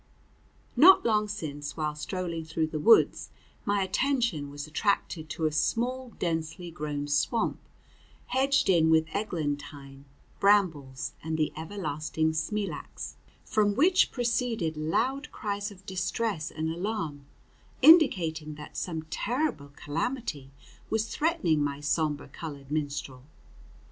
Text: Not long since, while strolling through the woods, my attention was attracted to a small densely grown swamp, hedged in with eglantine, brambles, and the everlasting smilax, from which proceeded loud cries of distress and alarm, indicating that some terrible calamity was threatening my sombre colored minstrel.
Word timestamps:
Not 0.75 1.05
long 1.05 1.27
since, 1.27 1.77
while 1.77 1.93
strolling 1.93 2.43
through 2.43 2.65
the 2.65 2.79
woods, 2.79 3.29
my 3.65 3.83
attention 3.83 4.49
was 4.49 4.65
attracted 4.65 5.29
to 5.29 5.45
a 5.45 5.51
small 5.51 6.09
densely 6.17 6.71
grown 6.71 7.07
swamp, 7.07 7.59
hedged 8.25 8.67
in 8.67 8.89
with 8.89 9.13
eglantine, 9.15 10.05
brambles, 10.39 11.13
and 11.23 11.37
the 11.37 11.53
everlasting 11.55 12.33
smilax, 12.33 13.15
from 13.45 13.75
which 13.75 14.11
proceeded 14.11 14.75
loud 14.75 15.31
cries 15.31 15.69
of 15.69 15.85
distress 15.85 16.49
and 16.49 16.71
alarm, 16.71 17.27
indicating 17.83 18.55
that 18.55 18.75
some 18.77 19.03
terrible 19.11 19.69
calamity 19.75 20.49
was 20.89 21.05
threatening 21.15 21.63
my 21.63 21.79
sombre 21.79 22.27
colored 22.27 22.71
minstrel. 22.71 23.21